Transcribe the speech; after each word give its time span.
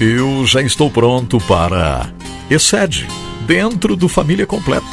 Eu 0.00 0.44
já 0.44 0.60
estou 0.60 0.90
pronto 0.90 1.38
para 1.38 2.12
Excede, 2.50 3.06
dentro 3.46 3.94
do 3.94 4.08
Família 4.08 4.44
Completa. 4.44 4.84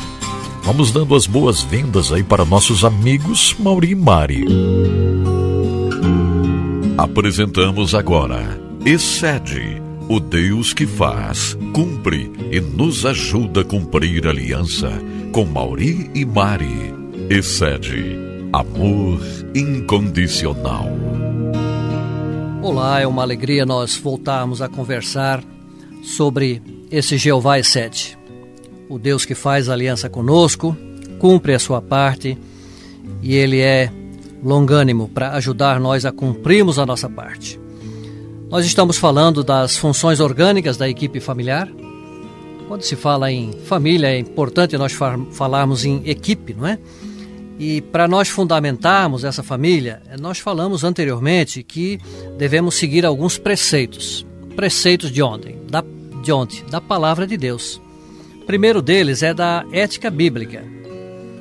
Vamos 0.64 0.92
dando 0.92 1.16
as 1.16 1.26
boas-vindas 1.26 2.12
aí 2.12 2.22
para 2.24 2.46
nossos 2.46 2.86
amigos 2.86 3.56
Mauri 3.58 3.92
e 3.92 3.96
Mari. 3.96 4.46
Apresentamos 6.98 7.96
agora 7.96 8.62
Excede, 8.86 9.82
o 10.08 10.20
Deus 10.20 10.72
que 10.72 10.86
faz, 10.86 11.58
cumpre 11.74 12.32
e 12.52 12.62
nos 12.62 13.04
ajuda 13.04 13.62
a 13.62 13.66
cumprir 13.66 14.28
aliança 14.28 14.92
com 15.32 15.46
Mauri 15.46 16.12
e 16.14 16.24
Mari. 16.24 16.94
Excede, 17.28 18.20
amor 18.54 19.20
incondicional. 19.56 21.11
Olá, 22.64 23.02
é 23.02 23.08
uma 23.08 23.24
alegria 23.24 23.66
nós 23.66 23.98
voltarmos 23.98 24.62
a 24.62 24.70
conversar 24.70 25.44
sobre 26.04 26.62
esse 26.92 27.18
Jeová 27.18 27.58
é 27.58 27.64
sete. 27.64 28.16
O 28.88 29.00
Deus 29.00 29.26
que 29.26 29.34
faz 29.34 29.68
aliança 29.68 30.08
conosco, 30.08 30.78
cumpre 31.18 31.56
a 31.56 31.60
sua 31.60 31.82
parte 31.82 32.38
e 33.20 33.34
ele 33.34 33.60
é 33.60 33.92
longânimo 34.44 35.10
para 35.10 35.32
ajudar 35.32 35.80
nós 35.80 36.06
a 36.06 36.12
cumprirmos 36.12 36.78
a 36.78 36.86
nossa 36.86 37.10
parte. 37.10 37.60
Nós 38.48 38.64
estamos 38.64 38.96
falando 38.96 39.44
das 39.44 39.76
funções 39.76 40.20
orgânicas 40.20 40.78
da 40.78 40.88
equipe 40.88 41.20
familiar. 41.20 41.68
Quando 42.68 42.84
se 42.84 42.96
fala 42.96 43.32
em 43.32 43.54
família, 43.66 44.08
é 44.08 44.20
importante 44.20 44.78
nós 44.78 44.94
falarmos 45.32 45.84
em 45.84 46.04
equipe, 46.06 46.54
não 46.54 46.68
é? 46.68 46.78
E 47.64 47.80
para 47.80 48.08
nós 48.08 48.28
fundamentarmos 48.28 49.24
essa 49.24 49.44
família, 49.44 50.02
nós 50.20 50.40
falamos 50.40 50.84
anteriormente 50.84 51.62
que 51.62 52.00
devemos 52.36 52.74
seguir 52.74 53.06
alguns 53.06 53.38
preceitos. 53.38 54.26
Preceitos 54.56 55.12
de 55.12 55.22
onde? 55.22 55.52
Da, 55.70 55.84
de 56.24 56.32
onde? 56.32 56.64
Da 56.64 56.82
palavra 56.82 57.28
de 57.28 57.38
Deus. 57.38 57.80
O 58.42 58.46
primeiro 58.48 58.82
deles 58.82 59.22
é 59.22 59.32
da 59.32 59.64
ética 59.72 60.10
bíblica, 60.10 60.66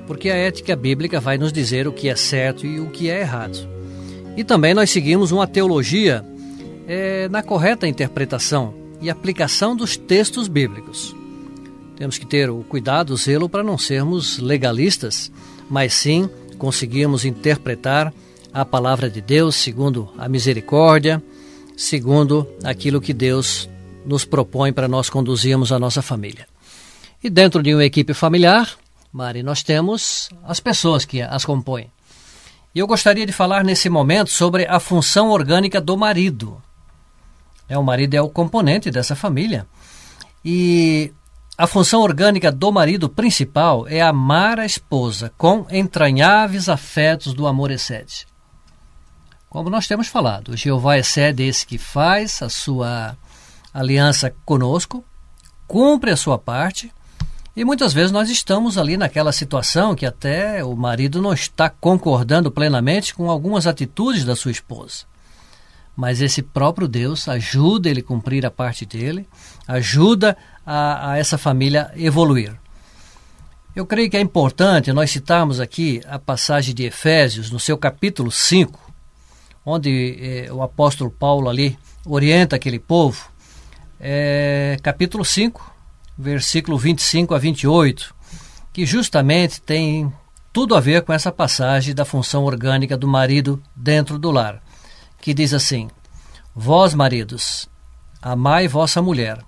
porque 0.07 0.29
a 0.29 0.37
ética 0.37 0.77
bíblica 0.77 1.19
vai 1.21 1.39
nos 1.39 1.55
dizer 1.55 1.89
o 1.89 1.93
que 1.93 2.11
é 2.11 2.15
certo 2.15 2.67
e 2.67 2.79
o 2.79 2.91
que 2.91 3.09
é 3.09 3.21
errado. 3.21 3.67
E 4.37 4.45
também 4.45 4.75
nós 4.75 4.91
seguimos 4.91 5.33
uma 5.33 5.47
teologia 5.47 6.23
é, 6.87 7.31
na 7.31 7.43
correta 7.43 7.89
interpretação 7.89 8.75
e 9.01 9.09
aplicação 9.09 9.75
dos 9.75 9.97
textos 9.97 10.49
bíblicos. 10.49 11.17
Temos 11.97 12.19
que 12.19 12.27
ter 12.27 12.51
o 12.51 12.63
cuidado, 12.63 13.15
o 13.15 13.17
zelo 13.17 13.49
para 13.49 13.63
não 13.63 13.79
sermos 13.79 14.39
legalistas 14.39 15.33
mas 15.71 15.95
sim 15.95 16.29
conseguimos 16.59 17.25
interpretar 17.25 18.13
a 18.53 18.65
palavra 18.65 19.09
de 19.09 19.21
Deus 19.21 19.55
segundo 19.55 20.13
a 20.19 20.29
misericórdia, 20.29 21.23
segundo 21.77 22.47
aquilo 22.65 23.01
que 23.01 23.15
Deus 23.15 23.71
nos 24.05 24.25
propõe 24.25 24.73
para 24.73 24.89
nós 24.89 25.09
conduzirmos 25.09 25.71
a 25.71 25.79
nossa 25.79 26.03
família. 26.03 26.47
E 27.23 27.31
dentro 27.31 27.63
de 27.63 27.73
uma 27.73 27.85
equipe 27.85 28.13
familiar, 28.13 28.77
Mari, 29.13 29.43
nós 29.43 29.63
temos 29.63 30.29
as 30.45 30.59
pessoas 30.59 31.05
que 31.05 31.23
as 31.23 31.45
compõem. 31.45 31.91
E 32.75 32.79
eu 32.79 32.87
gostaria 32.87 33.27
de 33.27 33.33
falar 33.33 33.65
nesse 33.65 33.89
momento 33.89 34.31
sobre 34.31 34.67
a 34.67 34.81
função 34.81 35.31
orgânica 35.31 35.81
do 35.81 35.97
marido. 35.97 36.61
É, 37.69 37.79
o 37.79 37.83
marido 37.83 38.15
é 38.15 38.23
o 38.23 38.29
componente 38.29 38.91
dessa 38.91 39.15
família. 39.15 39.67
E 40.45 41.13
a 41.61 41.67
função 41.67 42.01
orgânica 42.01 42.51
do 42.51 42.73
marido 42.73 43.07
principal 43.07 43.87
é 43.87 44.01
amar 44.01 44.59
a 44.59 44.65
esposa 44.65 45.31
com 45.37 45.67
entranháveis 45.71 46.71
afetos 46.71 47.35
do 47.35 47.47
amor 47.47 47.71
excede. 47.71 48.27
Como 49.51 49.69
nós 49.69 49.87
temos 49.87 50.09
falado, 50.09 50.57
Jeová 50.57 50.97
excede 50.97 51.43
esse 51.43 51.67
que 51.67 51.77
faz 51.77 52.41
a 52.41 52.49
sua 52.49 53.15
aliança 53.75 54.35
conosco, 54.47 55.05
cumpre 55.67 56.11
a 56.11 56.17
sua 56.17 56.39
parte, 56.39 56.91
e 57.55 57.63
muitas 57.63 57.93
vezes 57.93 58.11
nós 58.11 58.31
estamos 58.31 58.79
ali 58.79 58.97
naquela 58.97 59.31
situação 59.31 59.95
que 59.95 60.07
até 60.07 60.65
o 60.65 60.75
marido 60.75 61.21
não 61.21 61.35
está 61.35 61.69
concordando 61.69 62.51
plenamente 62.51 63.15
com 63.15 63.31
algumas 63.31 63.67
atitudes 63.67 64.25
da 64.25 64.35
sua 64.35 64.51
esposa. 64.51 65.05
Mas 65.95 66.23
esse 66.23 66.41
próprio 66.41 66.89
Deus 66.89 67.29
ajuda 67.29 67.91
ele 67.91 68.01
a 68.01 68.05
cumprir 68.05 68.47
a 68.47 68.51
parte 68.51 68.87
dele, 68.87 69.29
ajuda 69.69 70.35
a, 70.73 71.11
a 71.11 71.19
essa 71.19 71.37
família 71.37 71.91
evoluir. 71.97 72.55
Eu 73.75 73.85
creio 73.85 74.09
que 74.09 74.17
é 74.17 74.21
importante 74.21 74.93
nós 74.93 75.11
citarmos 75.11 75.59
aqui 75.59 76.01
a 76.07 76.17
passagem 76.17 76.73
de 76.73 76.85
Efésios, 76.85 77.51
no 77.51 77.59
seu 77.59 77.77
capítulo 77.77 78.31
5, 78.31 78.79
onde 79.67 80.17
eh, 80.21 80.53
o 80.53 80.63
apóstolo 80.63 81.11
Paulo 81.11 81.49
ali 81.49 81.77
orienta 82.07 82.55
aquele 82.55 82.79
povo. 82.79 83.29
É, 83.99 84.77
capítulo 84.81 85.25
5, 85.25 85.75
versículo 86.17 86.79
25 86.79 87.35
a 87.35 87.39
28, 87.39 88.15
que 88.73 88.87
justamente 88.87 89.61
tem 89.61 90.13
tudo 90.53 90.77
a 90.77 90.81
ver 90.81 91.03
com 91.03 91.13
essa 91.13 91.33
passagem 91.33 91.95
da 91.95 92.05
função 92.05 92.45
orgânica 92.45 92.97
do 92.97 93.09
marido 93.09 93.61
dentro 93.75 94.21
do 94.21 94.31
lar, 94.31 94.63
que 95.21 95.35
diz 95.35 95.53
assim: 95.53 95.89
Vós, 96.55 96.95
maridos, 96.95 97.69
amai 98.23 98.69
vossa 98.69 99.03
mulher, 99.03 99.39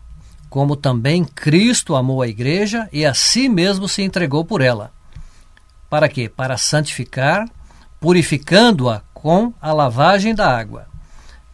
como 0.52 0.76
também 0.76 1.24
Cristo 1.24 1.96
amou 1.96 2.20
a 2.20 2.28
igreja 2.28 2.86
e 2.92 3.06
a 3.06 3.14
si 3.14 3.48
mesmo 3.48 3.88
se 3.88 4.02
entregou 4.02 4.44
por 4.44 4.60
ela. 4.60 4.92
Para 5.88 6.10
quê? 6.10 6.28
Para 6.28 6.58
santificar, 6.58 7.48
purificando-a 7.98 9.00
com 9.14 9.54
a 9.62 9.72
lavagem 9.72 10.34
da 10.34 10.54
água, 10.54 10.88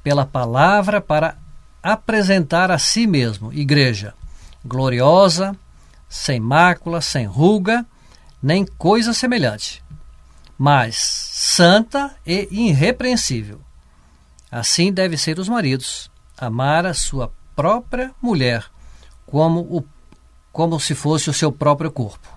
pela 0.03 0.27
palavra 0.27 1.01
para 1.01 1.37
apresentar 1.81 2.73
a 2.73 2.79
si 2.79 3.07
mesmo, 3.07 3.53
igreja, 3.53 4.15
gloriosa, 4.65 5.55
sem 6.09 6.41
mácula, 6.41 7.01
sem 7.01 7.25
ruga, 7.25 7.87
nem 8.43 8.67
coisa 8.67 9.15
semelhante, 9.15 9.81
mas 10.59 10.97
santa 10.97 12.17
e 12.27 12.49
irrepreensível. 12.51 13.61
Assim 14.51 14.93
devem 14.93 15.17
ser 15.17 15.39
os 15.39 15.49
maridos, 15.49 16.11
amar 16.37 16.85
a 16.85 16.93
sua 16.93 17.33
própria 17.55 18.11
mulher, 18.21 18.69
como, 19.31 19.61
o, 19.61 19.85
como 20.53 20.81
se 20.81 20.95
fosse 20.95 21.29
o 21.31 21.35
seu 21.35 21.53
próprio 21.53 21.91
corpo. 21.91 22.29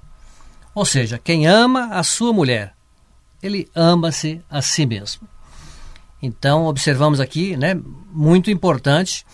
Ou 0.76 0.86
seja, 0.86 1.20
quem 1.22 1.48
ama 1.48 1.88
a 1.92 2.04
sua 2.04 2.32
mulher, 2.34 2.74
ele 3.42 3.68
ama-se 3.76 4.42
a 4.50 4.62
si 4.62 4.86
mesmo. 4.86 5.28
Então, 6.22 6.66
observamos 6.66 7.20
aqui, 7.20 7.58
né, 7.58 7.78
muito 8.12 8.52
importante, 8.52 9.26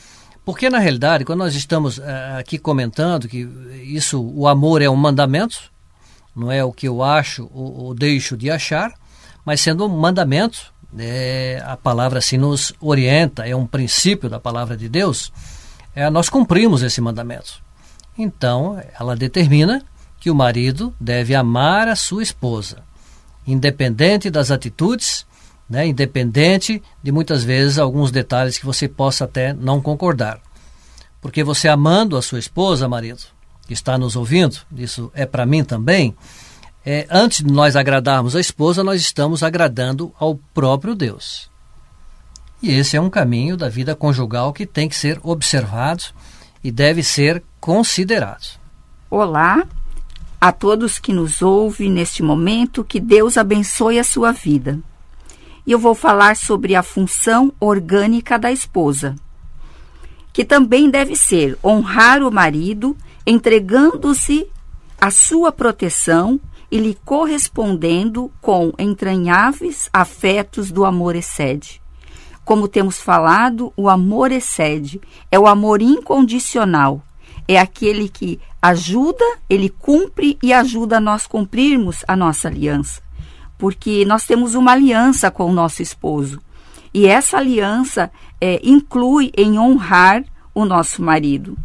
porque 0.46 0.70
na 0.70 0.80
realidade, 0.80 1.26
quando 1.26 1.40
nós 1.40 1.56
estamos 1.56 1.98
uh, 1.98 2.04
aqui 2.40 2.58
comentando 2.58 3.28
que 3.28 3.40
isso, 3.84 4.22
o 4.22 4.48
amor 4.48 4.82
é 4.82 4.90
um 4.90 4.96
mandamento, 4.96 5.72
não 6.36 6.52
é 6.52 6.64
o 6.64 6.72
que 6.72 6.88
eu 6.88 7.04
acho 7.04 7.50
ou, 7.54 7.86
ou 7.86 7.94
deixo 7.94 8.38
de 8.38 8.50
achar, 8.50 8.94
mas 9.44 9.60
sendo 9.60 9.86
um 9.86 9.90
mandamento, 9.90 10.74
é, 10.98 11.62
a 11.66 11.76
palavra 11.76 12.20
assim 12.20 12.38
nos 12.38 12.74
orienta, 12.80 13.46
é 13.46 13.56
um 13.56 13.68
princípio 13.68 14.30
da 14.30 14.40
palavra 14.40 14.78
de 14.78 14.88
Deus 14.88 15.32
é, 15.98 16.12
nós 16.12 16.30
cumprimos 16.30 16.84
esse 16.84 17.02
mandamento. 17.02 17.60
Então, 18.16 18.80
ela 19.00 19.16
determina 19.16 19.84
que 20.20 20.30
o 20.30 20.36
marido 20.36 20.94
deve 21.02 21.34
amar 21.34 21.88
a 21.88 21.96
sua 21.96 22.22
esposa, 22.22 22.84
independente 23.48 24.30
das 24.30 24.52
atitudes, 24.52 25.26
né, 25.68 25.88
independente 25.88 26.84
de 27.02 27.12
muitas 27.12 27.44
vezes 27.44 27.80
alguns 27.80 28.12
detalhes 28.12 28.60
que 28.60 28.66
você 28.66 28.88
possa 28.88 29.26
até 29.26 29.54
não 29.54 29.82
concordar. 29.82 30.40
Porque 31.20 31.44
você 31.44 31.68
amando 31.68 32.16
a 32.16 32.22
sua 32.22 32.38
esposa, 32.38 32.88
marido, 32.88 33.24
que 33.66 33.74
está 33.74 33.98
nos 33.98 34.16
ouvindo, 34.16 34.56
isso 34.76 35.12
é 35.16 35.26
para 35.26 35.48
mim 35.48 35.64
também, 35.64 36.16
é, 36.86 37.08
antes 37.10 37.44
de 37.44 37.52
nós 37.52 37.76
agradarmos 37.76 38.36
a 38.36 38.40
esposa, 38.40 38.84
nós 38.84 39.02
estamos 39.02 39.42
agradando 39.42 40.14
ao 40.20 40.36
próprio 40.54 40.94
Deus. 40.94 41.50
E 42.62 42.72
esse 42.72 42.98
é 42.98 43.02
um 43.02 43.10
caminho 43.10 43.56
da 43.56 43.70
vida 43.70 43.96
conjugal 43.96 44.52
que 44.52 44.66
tem 44.66 44.90
que 44.90 44.96
ser 44.96 45.20
observado 45.22 46.06
e 46.64 46.72
deve 46.72 47.04
ser 47.04 47.44
considerado. 47.60 48.60
Olá 49.10 49.68
a 50.42 50.52
todos 50.52 50.98
que 50.98 51.14
nos 51.14 51.42
ouvem 51.42 51.92
neste 51.92 52.24
momento, 52.24 52.84
que 52.84 53.00
Deus 53.00 53.38
abençoe 53.38 54.00
a 54.00 54.04
sua 54.04 54.32
vida. 54.32 54.80
E 55.66 55.72
eu 55.72 55.80
vou 55.80 55.94
falar 55.94 56.36
sobre 56.36 56.76
a 56.76 56.82
função 56.82 57.54
orgânica 57.60 58.40
da 58.40 58.52
esposa, 58.52 59.16
que 60.34 60.44
também 60.44 60.90
deve 60.90 61.16
ser 61.16 61.58
honrar 61.64 62.24
o 62.24 62.32
marido, 62.32 62.98
entregando-se 63.26 64.48
a 65.00 65.12
sua 65.12 65.52
proteção 65.52 66.40
e 66.72 66.80
lhe 66.80 66.98
correspondendo 67.06 68.32
com 68.42 68.74
entranháveis 68.80 69.90
afetos 69.94 70.72
do 70.72 70.86
amor 70.86 71.16
excede. 71.16 71.82
Como 72.48 72.66
temos 72.66 73.02
falado, 73.02 73.74
o 73.76 73.90
amor 73.90 74.32
excede, 74.32 75.02
é 75.30 75.38
o 75.38 75.48
amor 75.48 75.82
incondicional. 75.82 77.04
É 77.46 77.60
aquele 77.60 78.08
que 78.08 78.40
ajuda, 78.62 79.26
ele 79.50 79.68
cumpre 79.68 80.38
e 80.42 80.54
ajuda 80.54 80.96
a 80.96 81.02
nós 81.02 81.28
cumprirmos 81.28 82.06
a 82.08 82.16
nossa 82.16 82.48
aliança. 82.48 83.02
Porque 83.58 84.06
nós 84.06 84.26
temos 84.26 84.56
uma 84.56 84.72
aliança 84.72 85.30
com 85.30 85.52
o 85.52 85.54
nosso 85.54 85.82
esposo. 85.82 86.40
E 86.94 87.06
essa 87.06 87.36
aliança 87.36 88.10
é, 88.40 88.62
inclui 88.64 89.30
em 89.36 89.60
honrar 89.60 90.24
o 90.56 90.64
nosso 90.64 91.04
marido. 91.04 91.58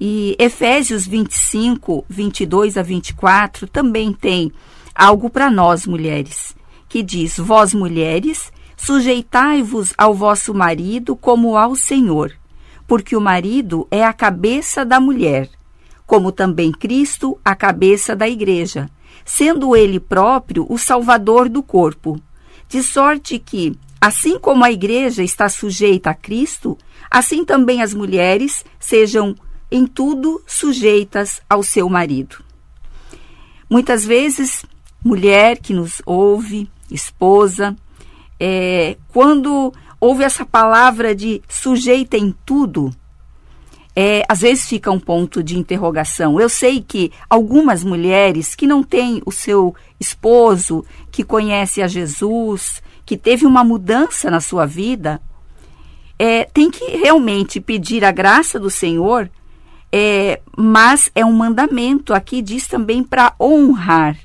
E 0.00 0.36
Efésios 0.38 1.04
25, 1.04 2.04
22 2.08 2.76
a 2.76 2.82
24 2.84 3.66
também 3.66 4.12
tem 4.12 4.52
algo 4.94 5.28
para 5.28 5.50
nós 5.50 5.84
mulheres, 5.84 6.54
que 6.88 7.02
diz: 7.02 7.38
Vós 7.38 7.74
mulheres, 7.74 8.51
sujeitai-vos 8.84 9.94
ao 9.96 10.12
vosso 10.12 10.52
marido 10.52 11.14
como 11.14 11.56
ao 11.56 11.76
Senhor, 11.76 12.32
porque 12.84 13.14
o 13.14 13.20
marido 13.20 13.86
é 13.92 14.04
a 14.04 14.12
cabeça 14.12 14.84
da 14.84 14.98
mulher, 14.98 15.48
como 16.04 16.32
também 16.32 16.72
Cristo 16.72 17.38
a 17.44 17.54
cabeça 17.54 18.16
da 18.16 18.28
igreja, 18.28 18.90
sendo 19.24 19.76
ele 19.76 20.00
próprio 20.00 20.66
o 20.68 20.76
salvador 20.76 21.48
do 21.48 21.62
corpo. 21.62 22.20
De 22.68 22.82
sorte 22.82 23.38
que, 23.38 23.78
assim 24.00 24.36
como 24.36 24.64
a 24.64 24.72
igreja 24.72 25.22
está 25.22 25.48
sujeita 25.48 26.10
a 26.10 26.14
Cristo, 26.14 26.76
assim 27.08 27.44
também 27.44 27.82
as 27.82 27.94
mulheres 27.94 28.64
sejam 28.80 29.36
em 29.70 29.86
tudo 29.86 30.42
sujeitas 30.44 31.40
ao 31.48 31.62
seu 31.62 31.88
marido. 31.88 32.42
Muitas 33.70 34.04
vezes, 34.04 34.66
mulher 35.04 35.58
que 35.58 35.72
nos 35.72 36.02
ouve, 36.04 36.68
esposa, 36.90 37.76
é, 38.44 38.96
quando 39.12 39.72
ouve 40.00 40.24
essa 40.24 40.44
palavra 40.44 41.14
de 41.14 41.40
sujeita 41.48 42.16
em 42.16 42.34
tudo, 42.44 42.92
é, 43.94 44.24
às 44.28 44.40
vezes 44.40 44.68
fica 44.68 44.90
um 44.90 44.98
ponto 44.98 45.44
de 45.44 45.56
interrogação. 45.56 46.40
Eu 46.40 46.48
sei 46.48 46.80
que 46.80 47.12
algumas 47.30 47.84
mulheres 47.84 48.56
que 48.56 48.66
não 48.66 48.82
têm 48.82 49.22
o 49.24 49.30
seu 49.30 49.76
esposo, 50.00 50.84
que 51.12 51.22
conhece 51.22 51.80
a 51.80 51.86
Jesus, 51.86 52.82
que 53.06 53.16
teve 53.16 53.46
uma 53.46 53.62
mudança 53.62 54.28
na 54.28 54.40
sua 54.40 54.66
vida, 54.66 55.22
é, 56.18 56.42
tem 56.42 56.68
que 56.68 56.84
realmente 56.96 57.60
pedir 57.60 58.04
a 58.04 58.10
graça 58.10 58.58
do 58.58 58.70
Senhor 58.70 59.30
é, 59.92 60.40
mas 60.56 61.12
é 61.14 61.24
um 61.24 61.32
mandamento. 61.32 62.12
Aqui 62.12 62.42
diz 62.42 62.66
também 62.66 63.04
para 63.04 63.36
honrar. 63.38 64.16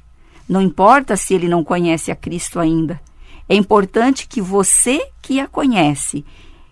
Não 0.50 0.60
importa 0.60 1.16
se 1.16 1.36
ele 1.36 1.48
não 1.48 1.64
conhece 1.64 2.10
a 2.10 2.16
Cristo 2.16 2.60
ainda. 2.60 3.00
É 3.50 3.56
importante 3.56 4.28
que 4.28 4.42
você 4.42 5.10
que 5.22 5.40
a 5.40 5.48
conhece, 5.48 6.26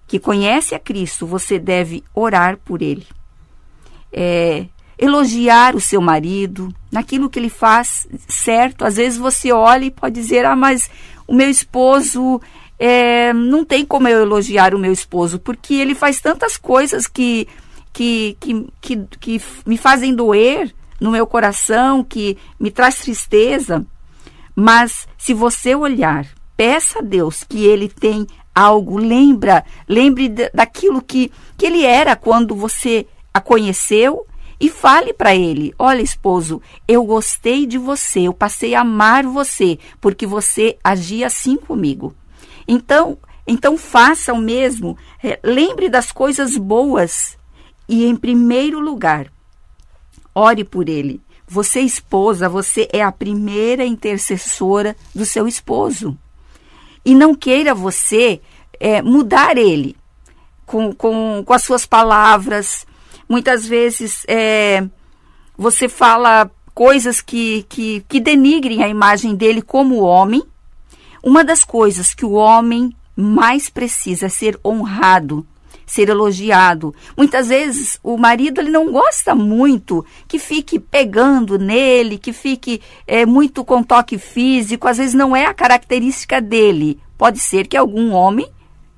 que 0.08 0.20
conhece 0.20 0.76
a 0.76 0.80
Cristo, 0.80 1.26
você 1.26 1.58
deve 1.58 2.04
orar 2.14 2.58
por 2.58 2.82
ele. 2.82 3.06
É, 4.12 4.66
elogiar 4.98 5.76
o 5.76 5.82
seu 5.82 6.00
marido 6.02 6.74
naquilo 6.92 7.30
que 7.30 7.40
ele 7.40 7.50
faz 7.50 8.08
certo. 8.28 8.86
Às 8.86 8.98
vezes 8.98 9.18
você 9.18 9.52
olha 9.52 9.86
e 9.86 9.92
pode 9.92 10.16
dizer: 10.16 10.46
Ah, 10.46 10.56
mas 10.56 10.90
o 11.28 11.34
meu 11.34 11.50
esposo. 11.50 12.42
É, 12.78 13.32
não 13.32 13.64
tem 13.64 13.86
como 13.86 14.06
eu 14.06 14.22
elogiar 14.22 14.76
o 14.76 14.78
meu 14.78 14.92
esposo, 14.92 15.40
porque 15.40 15.76
ele 15.76 15.96
faz 15.96 16.20
tantas 16.20 16.58
coisas 16.58 17.08
que 17.08 17.48
que, 17.96 18.36
que, 18.42 18.68
que, 18.82 18.98
que 19.22 19.42
me 19.66 19.78
fazem 19.78 20.14
doer 20.14 20.76
no 21.00 21.12
meu 21.12 21.26
coração, 21.26 22.04
que 22.04 22.38
me 22.60 22.70
traz 22.70 22.98
tristeza. 23.00 23.86
Mas 24.54 25.08
se 25.18 25.34
você 25.34 25.74
olhar, 25.74 26.28
peça 26.56 27.00
a 27.00 27.02
Deus 27.02 27.44
que 27.44 27.66
ele 27.66 27.90
tem 27.90 28.26
algo, 28.54 28.98
lembra, 28.98 29.66
lembre 29.88 30.30
daquilo 30.54 31.02
que, 31.02 31.32
que 31.58 31.66
ele 31.66 31.86
era 31.86 32.16
quando 32.16 32.56
você 32.56 33.06
a 33.34 33.42
conheceu 33.42 34.26
e 34.60 34.70
fale 34.70 35.14
para 35.14 35.36
ele: 35.36 35.74
Olha, 35.78 36.02
esposo, 36.02 36.62
eu 36.88 37.04
gostei 37.04 37.66
de 37.66 37.78
você, 37.78 38.22
eu 38.22 38.34
passei 38.34 38.74
a 38.74 38.82
amar 38.82 39.26
você, 39.26 39.78
porque 40.00 40.26
você 40.26 40.78
agia 40.84 41.28
assim 41.28 41.58
comigo. 41.58 42.16
Então, 42.68 43.18
então 43.46 43.78
faça 43.78 44.34
o 44.34 44.40
mesmo. 44.40 44.98
É, 45.24 45.40
lembre 45.44 45.90
das 45.90 46.12
coisas 46.12 46.58
boas 46.58 47.38
e, 47.88 48.06
em 48.06 48.16
primeiro 48.16 48.80
lugar, 48.80 49.32
ore 50.34 50.64
por 50.64 50.88
ele. 50.88 51.22
Você, 51.48 51.82
esposa, 51.82 52.50
você 52.50 52.88
é 52.92 53.04
a 53.04 53.12
primeira 53.12 53.86
intercessora 53.86 54.96
do 55.14 55.26
seu 55.26 55.48
esposo. 55.48 56.18
E 57.06 57.14
não 57.14 57.36
queira 57.36 57.74
você 57.76 58.42
é, 58.80 59.02
mudar 59.02 59.58
ele 59.58 59.96
com, 60.66 60.92
com, 60.94 61.44
com 61.46 61.54
as 61.54 61.64
suas 61.64 61.86
palavras. 61.86 62.86
Muitas 63.30 63.68
vezes 63.68 64.26
é, 64.28 64.84
você 65.58 65.88
fala 65.88 66.50
coisas 66.74 67.22
que, 67.22 67.66
que, 67.70 68.04
que 68.10 68.20
denigrem 68.20 68.84
a 68.84 68.90
imagem 68.90 69.36
dele 69.36 69.62
como 69.62 70.02
homem. 70.02 70.44
Uma 71.24 71.44
das 71.44 71.64
coisas 71.64 72.14
que 72.14 72.26
o 72.26 72.34
homem 72.34 72.96
mais 73.16 73.70
precisa 73.70 74.26
é 74.26 74.30
ser 74.30 74.60
honrado 74.64 75.46
ser 75.86 76.10
elogiado. 76.10 76.94
Muitas 77.18 77.48
vezes 77.48 78.00
o 78.04 78.18
marido 78.18 78.60
ele 78.60 78.70
não 78.70 78.92
gosta 78.92 79.36
muito 79.36 80.06
que 80.28 80.40
fique 80.40 80.80
pegando 80.80 81.58
nele, 81.58 82.18
que 82.18 82.34
fique 82.34 82.82
é, 83.06 83.26
muito 83.26 83.64
com 83.64 83.84
toque 83.84 84.18
físico. 84.18 84.88
Às 84.88 84.98
vezes 84.98 85.14
não 85.14 85.36
é 85.36 85.46
a 85.46 85.54
característica 85.54 86.42
dele. 86.42 87.00
Pode 87.18 87.40
ser 87.40 87.68
que 87.68 87.78
algum 87.78 88.12
homem 88.12 88.48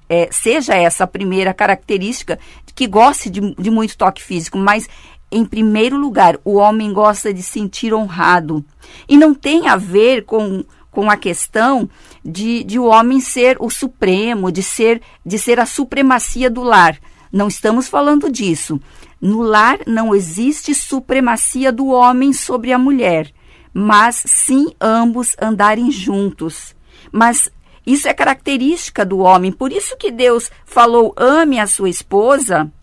é, 0.10 0.30
seja 0.32 0.76
essa 0.76 1.04
a 1.04 1.08
primeira 1.08 1.54
característica 1.54 2.40
que 2.74 2.88
goste 2.88 3.30
de, 3.30 3.56
de 3.56 3.70
muito 3.70 3.98
toque 3.98 4.24
físico, 4.24 4.58
mas 4.58 4.88
em 5.30 5.44
primeiro 5.44 5.98
lugar, 5.98 6.40
o 6.46 6.56
homem 6.56 6.94
gosta 6.94 7.34
de 7.34 7.44
sentir 7.44 7.94
honrado. 7.94 8.64
E 9.10 9.18
não 9.18 9.34
tem 9.34 9.68
a 9.68 9.76
ver 9.76 10.24
com 10.24 10.64
com 10.98 11.12
a 11.12 11.16
questão 11.16 11.88
de, 12.26 12.64
de 12.64 12.80
o 12.80 12.86
homem 12.86 13.20
ser 13.20 13.56
o 13.60 13.70
supremo, 13.70 14.52
de 14.52 14.64
ser, 14.64 15.00
de 15.24 15.38
ser 15.38 15.60
a 15.60 15.66
supremacia 15.68 16.50
do 16.50 16.64
lar. 16.64 16.98
Não 17.32 17.48
estamos 17.48 17.88
falando 17.88 18.32
disso. 18.32 18.82
No 19.22 19.44
lar 19.44 19.78
não 19.86 20.16
existe 20.16 20.74
supremacia 20.74 21.72
do 21.72 21.86
homem 21.86 22.34
sobre 22.34 22.74
a 22.74 22.80
mulher, 22.80 23.32
mas 23.72 24.24
sim 24.26 24.74
ambos 24.82 25.36
andarem 25.40 25.92
juntos. 25.92 26.76
Mas 27.12 27.48
isso 27.86 28.08
é 28.08 28.14
característica 28.16 29.06
do 29.06 29.20
homem. 29.20 29.52
Por 29.52 29.72
isso 29.72 29.96
que 29.98 30.10
Deus 30.10 30.50
falou: 30.66 31.14
ame 31.16 31.60
a 31.60 31.68
sua 31.68 31.92
esposa 31.92 32.74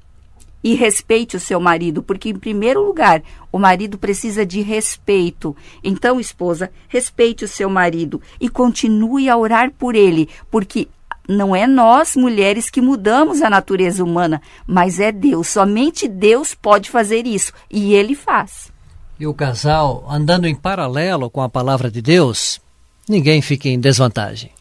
e 0.65 0.75
respeite 0.75 1.37
o 1.37 1.41
seu 1.41 1.61
marido, 1.61 2.03
porque, 2.03 2.31
em 2.31 2.39
primeiro 2.39 2.83
lugar, 2.83 3.23
o 3.53 3.59
marido 3.59 3.99
precisa 3.99 4.47
de 4.47 4.63
respeito. 4.63 5.55
Então, 5.85 6.19
esposa, 6.19 6.71
respeite 6.89 7.45
o 7.45 7.49
seu 7.49 7.69
marido 7.69 8.21
e 8.41 8.49
continue 8.49 9.29
a 9.29 9.37
orar 9.37 9.71
por 9.71 9.95
ele, 9.95 10.31
porque 10.51 10.89
não 11.29 11.55
é 11.55 11.67
nós, 11.67 12.17
mulheres, 12.17 12.71
que 12.71 12.81
mudamos 12.81 13.43
a 13.43 13.51
natureza 13.51 14.03
humana, 14.03 14.41
mas 14.67 14.99
é 14.99 15.13
Deus. 15.13 15.49
Somente 15.49 16.09
Deus 16.09 16.55
pode 16.55 16.91
fazer 16.91 17.27
isso 17.27 17.53
e 17.71 17.93
ele 17.93 18.15
faz. 18.15 18.73
E 19.21 19.27
o 19.27 19.35
casal 19.35 20.07
andando 20.09 20.47
em 20.47 20.55
paralelo 20.55 21.29
com 21.29 21.43
a 21.43 21.49
palavra 21.49 21.91
de 21.91 22.01
Deus, 22.01 22.59
ninguém 23.07 23.43
fica 23.43 23.69
em 23.69 23.79
desvantagem. 23.79 24.54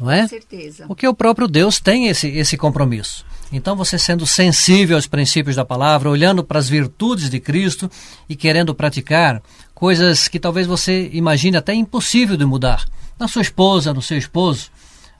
Não 0.00 0.10
é? 0.10 0.22
Com 0.22 0.28
certeza. 0.28 0.86
Porque 0.86 1.06
o 1.06 1.14
próprio 1.14 1.46
Deus 1.46 1.78
tem 1.78 2.08
esse, 2.08 2.28
esse 2.28 2.56
compromisso. 2.56 3.24
Então, 3.52 3.76
você 3.76 3.98
sendo 3.98 4.26
sensível 4.26 4.96
aos 4.96 5.06
princípios 5.06 5.56
da 5.56 5.64
palavra, 5.64 6.08
olhando 6.08 6.42
para 6.42 6.58
as 6.58 6.68
virtudes 6.68 7.28
de 7.28 7.40
Cristo 7.40 7.90
e 8.28 8.36
querendo 8.36 8.74
praticar 8.74 9.42
coisas 9.74 10.28
que 10.28 10.38
talvez 10.38 10.66
você 10.66 11.10
imagine 11.12 11.56
até 11.56 11.74
impossível 11.74 12.36
de 12.36 12.44
mudar, 12.44 12.86
na 13.18 13.28
sua 13.28 13.42
esposa, 13.42 13.92
no 13.92 14.00
seu 14.00 14.16
esposo, 14.16 14.70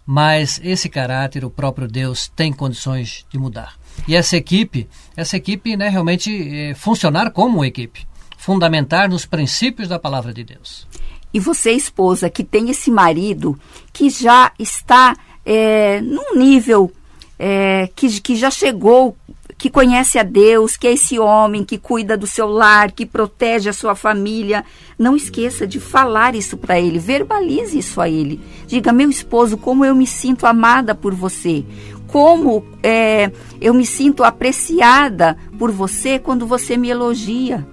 mas 0.07 0.61
esse 0.63 0.89
caráter 0.89 1.45
o 1.45 1.51
próprio 1.51 1.87
Deus 1.87 2.29
tem 2.35 2.53
condições 2.53 3.27
de 3.31 3.39
mudar. 3.39 3.75
E 4.09 4.15
essa 4.15 4.37
equipe, 4.37 4.89
essa 5.17 5.37
equipe, 5.37 5.77
né, 5.77 5.89
realmente 5.89 6.31
é, 6.57 6.75
funcionar 6.75 7.31
como 7.31 7.59
uma 7.59 7.67
equipe, 7.67 8.07
fundamentar 8.39 9.09
nos 9.09 9.27
princípios 9.27 9.89
da 9.89 9.99
palavra 9.99 10.33
de 10.33 10.45
Deus. 10.45 10.87
E 11.33 11.41
você, 11.41 11.73
esposa, 11.73 12.29
que 12.29 12.43
tem 12.43 12.71
esse 12.71 12.91
marido 12.91 13.59
que 13.93 14.11
já 14.11 14.53
está 14.59 15.17
é, 15.45 16.01
num 16.01 16.37
nível 16.37 16.93
é, 17.39 17.89
que, 17.95 18.21
que 18.21 18.37
já 18.37 18.51
chegou, 18.51 19.17
que 19.61 19.69
conhece 19.69 20.19
a 20.19 20.23
Deus, 20.23 20.77
que 20.77 20.87
é 20.87 20.93
esse 20.93 21.19
homem 21.19 21.63
que 21.63 21.77
cuida 21.77 22.17
do 22.17 22.27
seu 22.27 22.49
lar, 22.49 22.93
que 22.93 23.05
protege 23.05 23.69
a 23.69 23.75
sua 23.75 23.95
família. 23.95 24.65
Não 24.99 25.15
esqueça 25.15 25.67
de 25.67 25.79
falar 25.79 26.35
isso 26.35 26.57
para 26.57 26.81
ele, 26.81 26.99
verbalize 26.99 27.79
isso 27.79 28.01
a 28.01 28.09
ele. 28.09 28.41
Diga, 28.67 28.91
meu 28.91 29.11
esposo, 29.11 29.59
como 29.59 29.85
eu 29.85 29.95
me 29.95 30.07
sinto 30.07 30.47
amada 30.47 30.95
por 30.95 31.15
você, 31.15 31.63
como 32.07 32.65
é, 32.83 33.31
eu 33.61 33.75
me 33.75 33.85
sinto 33.85 34.25
apreciada 34.25 35.37
por 35.59 35.71
você 35.71 36.19
quando 36.19 36.47
você 36.47 36.77
me 36.79 36.89
elogia. 36.89 37.67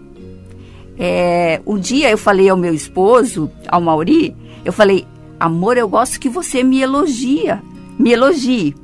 É, 0.99 1.61
um 1.65 1.77
dia 1.77 2.09
eu 2.09 2.17
falei 2.17 2.49
ao 2.49 2.57
meu 2.57 2.73
esposo, 2.73 3.51
ao 3.67 3.81
Mauri, 3.81 4.35
eu 4.65 4.73
falei, 4.73 5.05
amor, 5.39 5.77
eu 5.77 5.87
gosto 5.87 6.19
que 6.19 6.29
você 6.29 6.63
me 6.63 6.81
elogia, 6.81 7.61
me 7.97 8.11
elogie. 8.11 8.75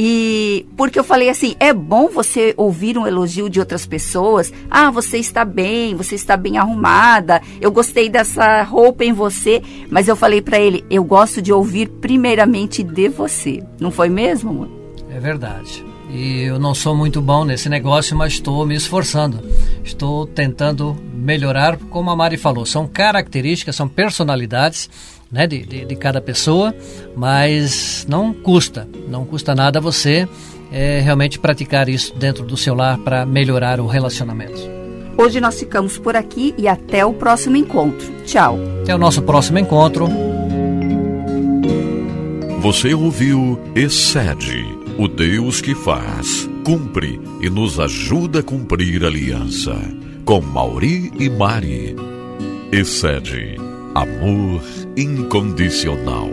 E 0.00 0.64
porque 0.76 0.98
eu 0.98 1.02
falei 1.02 1.28
assim, 1.28 1.56
é 1.58 1.72
bom 1.72 2.08
você 2.08 2.54
ouvir 2.56 2.96
um 2.96 3.06
elogio 3.06 3.50
de 3.50 3.58
outras 3.58 3.84
pessoas. 3.84 4.52
Ah, 4.70 4.92
você 4.92 5.18
está 5.18 5.44
bem, 5.44 5.96
você 5.96 6.14
está 6.14 6.36
bem 6.36 6.56
arrumada. 6.56 7.42
Eu 7.60 7.72
gostei 7.72 8.08
dessa 8.08 8.62
roupa 8.62 9.04
em 9.04 9.12
você, 9.12 9.60
mas 9.90 10.06
eu 10.06 10.14
falei 10.14 10.40
para 10.40 10.58
ele, 10.58 10.84
eu 10.88 11.02
gosto 11.02 11.42
de 11.42 11.52
ouvir 11.52 11.88
primeiramente 11.88 12.84
de 12.84 13.08
você. 13.08 13.60
Não 13.80 13.90
foi 13.90 14.08
mesmo, 14.08 14.50
amor? 14.50 14.68
É 15.10 15.18
verdade. 15.18 15.84
E 16.10 16.42
eu 16.42 16.58
não 16.58 16.74
sou 16.74 16.94
muito 16.94 17.20
bom 17.20 17.44
nesse 17.44 17.68
negócio, 17.68 18.16
mas 18.16 18.34
estou 18.34 18.64
me 18.64 18.76
esforçando. 18.76 19.42
Estou 19.84 20.26
tentando 20.26 20.96
melhorar, 21.18 21.76
como 21.76 22.10
a 22.10 22.16
Mari 22.16 22.36
falou. 22.36 22.64
São 22.64 22.86
características, 22.86 23.76
são 23.76 23.88
personalidades 23.88 24.88
né, 25.30 25.46
de, 25.46 25.64
de, 25.64 25.84
de 25.84 25.96
cada 25.96 26.20
pessoa, 26.20 26.74
mas 27.16 28.06
não 28.08 28.32
custa, 28.32 28.88
não 29.08 29.24
custa 29.24 29.54
nada 29.54 29.80
você 29.80 30.28
é, 30.72 31.00
realmente 31.00 31.38
praticar 31.38 31.88
isso 31.88 32.14
dentro 32.14 32.44
do 32.44 32.56
seu 32.56 32.74
lar 32.74 32.98
para 32.98 33.26
melhorar 33.26 33.80
o 33.80 33.86
relacionamento. 33.86 34.78
Hoje 35.16 35.40
nós 35.40 35.58
ficamos 35.58 35.98
por 35.98 36.14
aqui 36.14 36.54
e 36.56 36.68
até 36.68 37.04
o 37.04 37.12
próximo 37.12 37.56
encontro. 37.56 38.06
Tchau. 38.24 38.58
Até 38.82 38.94
o 38.94 38.98
nosso 38.98 39.20
próximo 39.22 39.58
encontro. 39.58 40.08
Você 42.60 42.94
ouviu 42.94 43.58
Excede, 43.74 44.64
o 44.96 45.08
Deus 45.08 45.60
que 45.60 45.74
faz, 45.74 46.48
cumpre 46.64 47.20
e 47.40 47.50
nos 47.50 47.80
ajuda 47.80 48.40
a 48.40 48.42
cumprir 48.42 49.04
a 49.04 49.08
aliança. 49.08 49.76
Com 50.28 50.42
Mauri 50.42 51.10
e 51.18 51.30
Mari. 51.30 51.96
Excede, 52.70 53.56
amor 53.94 54.60
incondicional. 54.94 56.28